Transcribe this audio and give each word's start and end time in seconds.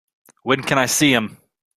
When 0.41 0.63
can 0.63 0.79
I 0.79 0.87
see 0.87 1.13
him? 1.13 1.37